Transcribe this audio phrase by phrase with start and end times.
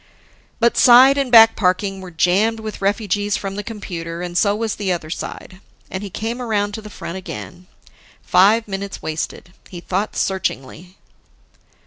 [0.59, 4.73] But side and back parking were jammed with refugees from the computer, and so was
[4.77, 5.59] the other side.
[5.91, 7.67] And he came around to the front again.
[8.23, 9.53] Five minutes wasted.
[9.69, 10.97] He thought searchingly.